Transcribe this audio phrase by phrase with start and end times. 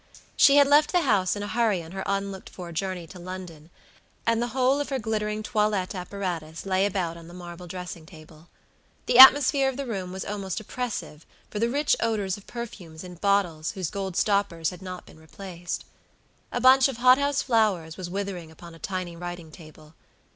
[0.35, 3.69] She had left the house in a hurry on her unlooked for journey to London,
[4.25, 8.47] and the whole of her glittering toilette apparatus lay about on the marble dressing table.
[9.05, 13.13] The atmosphere of the room was almost oppressive for the rich odors of perfumes in
[13.13, 15.85] bottles whose gold stoppers had not been replaced.
[16.51, 19.93] A bunch of hot house flowers was withering upon a tiny writing table.